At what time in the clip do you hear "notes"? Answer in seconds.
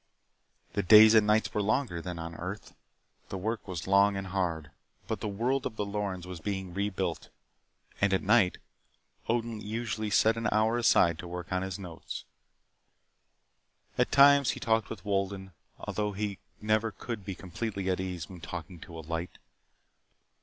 11.77-12.25